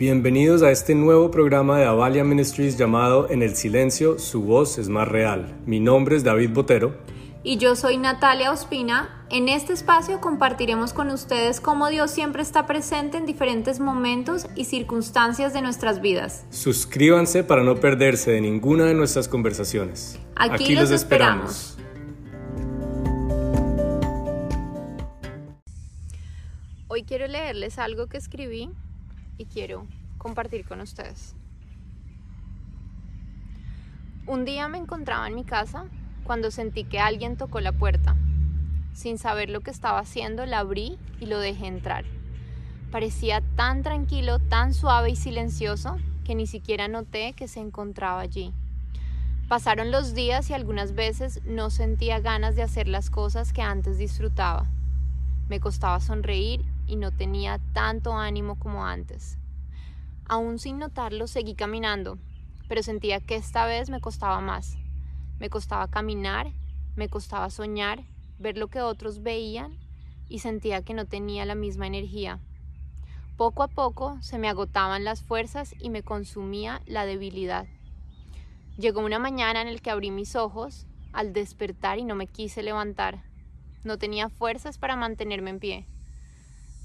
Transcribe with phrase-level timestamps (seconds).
[0.00, 4.88] Bienvenidos a este nuevo programa de Avalia Ministries llamado En el silencio, su voz es
[4.88, 5.54] más real.
[5.66, 6.96] Mi nombre es David Botero.
[7.42, 9.26] Y yo soy Natalia Ospina.
[9.28, 14.64] En este espacio compartiremos con ustedes cómo Dios siempre está presente en diferentes momentos y
[14.64, 16.46] circunstancias de nuestras vidas.
[16.48, 20.18] Suscríbanse para no perderse de ninguna de nuestras conversaciones.
[20.34, 21.76] Aquí, los, esperamos.
[26.88, 28.70] Hoy quiero leerles algo que escribí
[29.40, 29.86] y quiero
[30.18, 31.34] compartir con ustedes.
[34.26, 35.86] Un día me encontraba en mi casa
[36.24, 38.16] cuando sentí que alguien tocó la puerta.
[38.92, 42.04] Sin saber lo que estaba haciendo, la abrí y lo dejé entrar.
[42.92, 48.52] Parecía tan tranquilo, tan suave y silencioso que ni siquiera noté que se encontraba allí.
[49.48, 53.96] Pasaron los días y algunas veces no sentía ganas de hacer las cosas que antes
[53.96, 54.66] disfrutaba.
[55.48, 59.38] Me costaba sonreír y no tenía tanto ánimo como antes.
[60.28, 62.18] Aún sin notarlo, seguí caminando,
[62.68, 64.76] pero sentía que esta vez me costaba más.
[65.38, 66.52] Me costaba caminar,
[66.96, 68.02] me costaba soñar,
[68.40, 69.78] ver lo que otros veían
[70.28, 72.40] y sentía que no tenía la misma energía.
[73.36, 77.66] Poco a poco se me agotaban las fuerzas y me consumía la debilidad.
[78.78, 82.64] Llegó una mañana en la que abrí mis ojos al despertar y no me quise
[82.64, 83.22] levantar.
[83.84, 85.86] No tenía fuerzas para mantenerme en pie.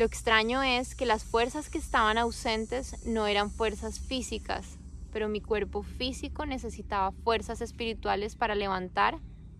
[0.00, 4.78] Lo extraño es que las fuerzas que estaban ausentes no eran fuerzas físicas,
[5.12, 9.18] pero mi cuerpo físico necesitaba fuerzas espirituales para levantar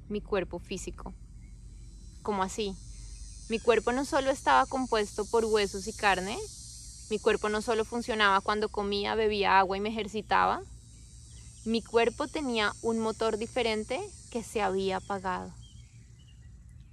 [0.09, 1.13] mi cuerpo físico.
[2.23, 2.75] ¿Cómo así?
[3.51, 6.39] Mi cuerpo no solo estaba compuesto por huesos y carne,
[7.11, 10.63] mi cuerpo no solo funcionaba cuando comía, bebía agua y me ejercitaba,
[11.67, 15.53] mi cuerpo tenía un motor diferente que se había apagado.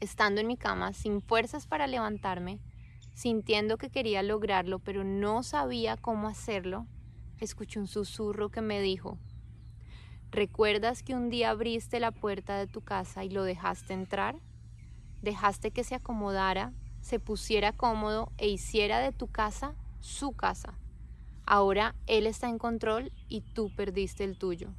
[0.01, 2.59] Estando en mi cama sin fuerzas para levantarme,
[3.17, 6.85] Sintiendo que quería lograrlo, pero no sabía cómo hacerlo,
[7.39, 9.17] escuché un susurro que me dijo,
[10.29, 14.39] ¿recuerdas que un día abriste la puerta de tu casa y lo dejaste entrar?
[15.23, 20.77] Dejaste que se acomodara, se pusiera cómodo e hiciera de tu casa su casa.
[21.43, 24.69] Ahora él está en control y tú perdiste el tuyo.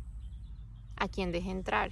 [0.95, 1.91] ¿A quién dejé entrar?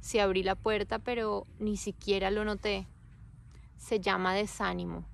[0.00, 2.88] Si abrí la puerta pero ni siquiera lo noté.
[3.76, 5.13] Se llama desánimo.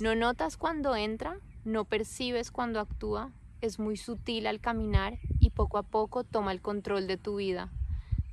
[0.00, 5.76] No notas cuando entra, no percibes cuando actúa, es muy sutil al caminar y poco
[5.76, 7.72] a poco toma el control de tu vida.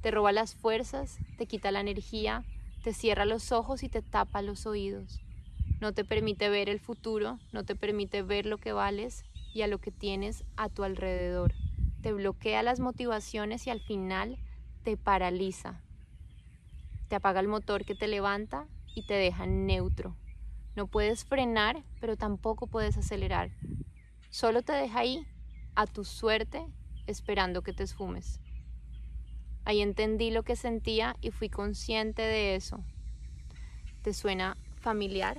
[0.02, 2.44] Te roba las fuerzas, te quita la energía,
[2.84, 5.22] te cierra los ojos y te tapa los oídos.
[5.81, 9.24] No te permite ver el futuro, no te permite ver lo que vales
[9.56, 11.56] y a lo que tienes a tu alrededor.
[12.04, 14.38] Te bloquea las motivaciones y al final
[14.84, 15.81] te paraliza.
[17.09, 20.16] Te apaga el motor que te levanta y te deja neutro.
[20.75, 23.52] No puedes frenar, pero tampoco puedes acelerar.
[24.30, 25.25] Solo te deja ahí,
[25.75, 26.66] a tu suerte,
[27.08, 28.40] esperando que te esfumes.
[29.63, 32.84] Ahí entendí lo que sentía y fui consciente de eso.
[34.02, 35.38] ¿Te suena familiar?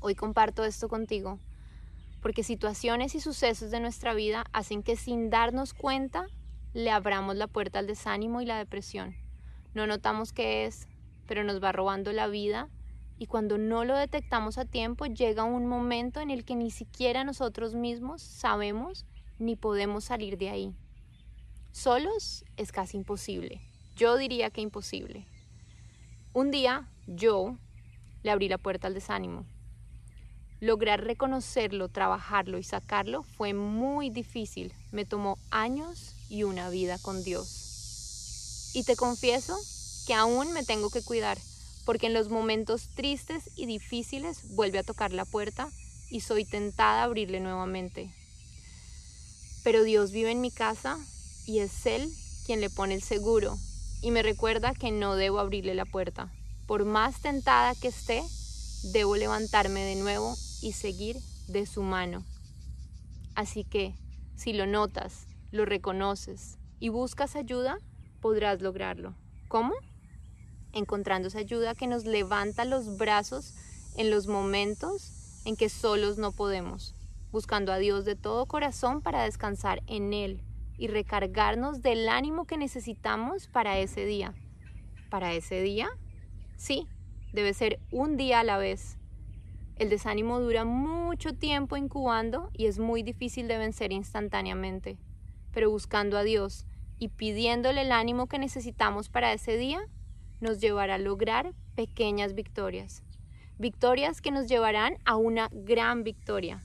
[0.00, 1.38] Hoy comparto esto contigo
[2.20, 6.26] porque situaciones y sucesos de nuestra vida hacen que sin darnos cuenta
[6.72, 9.16] le abramos la puerta al desánimo y la depresión.
[9.74, 10.88] No notamos qué es,
[11.26, 12.68] pero nos va robando la vida
[13.18, 17.24] y cuando no lo detectamos a tiempo, llega un momento en el que ni siquiera
[17.24, 19.04] nosotros mismos sabemos
[19.38, 20.74] ni podemos salir de ahí.
[21.72, 23.60] Solos es casi imposible.
[23.96, 25.26] Yo diría que imposible.
[26.32, 27.56] Un día yo
[28.22, 29.44] le abrí la puerta al desánimo.
[30.60, 34.72] Lograr reconocerlo, trabajarlo y sacarlo fue muy difícil.
[34.92, 38.72] Me tomó años y una vida con Dios.
[38.74, 39.56] Y te confieso
[40.06, 41.38] que aún me tengo que cuidar
[41.88, 45.70] porque en los momentos tristes y difíciles vuelve a tocar la puerta
[46.10, 48.12] y soy tentada a abrirle nuevamente.
[49.64, 50.98] Pero Dios vive en mi casa
[51.46, 52.12] y es Él
[52.44, 53.56] quien le pone el seguro
[54.02, 56.30] y me recuerda que no debo abrirle la puerta.
[56.66, 58.22] Por más tentada que esté,
[58.92, 61.16] debo levantarme de nuevo y seguir
[61.46, 62.22] de su mano.
[63.34, 63.94] Así que,
[64.36, 67.78] si lo notas, lo reconoces y buscas ayuda,
[68.20, 69.14] podrás lograrlo.
[69.48, 69.72] ¿Cómo?
[70.72, 73.54] Encontrando esa ayuda que nos levanta los brazos
[73.96, 75.12] en los momentos
[75.44, 76.94] en que solos no podemos,
[77.32, 80.42] buscando a Dios de todo corazón para descansar en Él
[80.76, 84.34] y recargarnos del ánimo que necesitamos para ese día.
[85.10, 85.88] ¿Para ese día?
[86.56, 86.86] Sí,
[87.32, 88.98] debe ser un día a la vez.
[89.76, 94.98] El desánimo dura mucho tiempo incubando y es muy difícil de vencer instantáneamente,
[95.52, 96.66] pero buscando a Dios
[96.98, 99.80] y pidiéndole el ánimo que necesitamos para ese día,
[100.40, 103.02] nos llevará a lograr pequeñas victorias.
[103.58, 106.62] Victorias que nos llevarán a una gran victoria.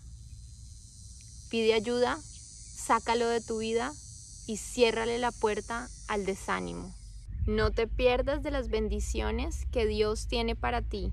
[1.49, 3.91] pide ayuda, sácalo de tu vida
[4.47, 6.93] y ciérrale la puerta al desánimo.
[7.45, 11.11] No te pierdas de las bendiciones que Dios tiene para ti.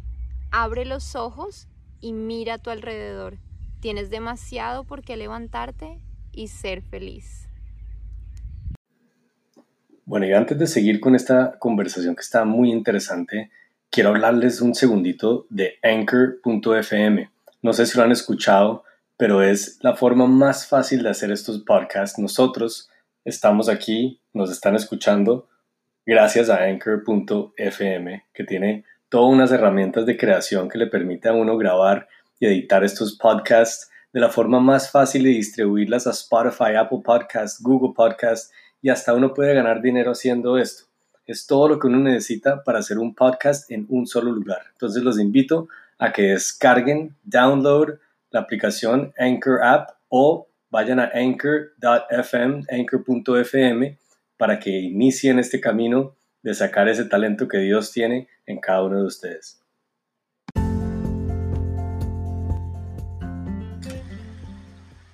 [0.50, 1.68] Abre los ojos
[2.00, 3.38] y mira a tu alrededor.
[3.80, 6.00] Tienes demasiado por qué levantarte
[6.32, 7.49] y ser feliz.
[10.10, 13.52] Bueno, y antes de seguir con esta conversación que está muy interesante,
[13.90, 17.30] quiero hablarles un segundito de anchor.fm.
[17.62, 18.82] No sé si lo han escuchado,
[19.16, 22.18] pero es la forma más fácil de hacer estos podcasts.
[22.18, 22.90] Nosotros
[23.24, 25.48] estamos aquí, nos están escuchando
[26.04, 31.56] gracias a anchor.fm, que tiene todas unas herramientas de creación que le permite a uno
[31.56, 32.08] grabar
[32.40, 37.62] y editar estos podcasts de la forma más fácil y distribuirlas a Spotify, Apple Podcasts,
[37.62, 38.50] Google Podcasts
[38.82, 40.84] y hasta uno puede ganar dinero haciendo esto.
[41.26, 44.62] Es todo lo que uno necesita para hacer un podcast en un solo lugar.
[44.72, 45.68] Entonces los invito
[45.98, 47.98] a que descarguen, download
[48.30, 53.98] la aplicación Anchor App o vayan a anchor.fm, anchor.fm
[54.36, 58.98] para que inicien este camino de sacar ese talento que Dios tiene en cada uno
[59.00, 59.60] de ustedes.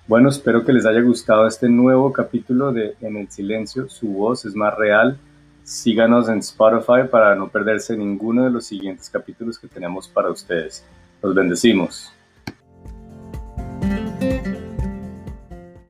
[0.07, 4.45] Bueno, espero que les haya gustado este nuevo capítulo de En el Silencio, su voz
[4.45, 5.17] es más real.
[5.65, 10.85] Síganos en Spotify para no perderse ninguno de los siguientes capítulos que tenemos para ustedes.
[11.21, 12.13] Los bendecimos.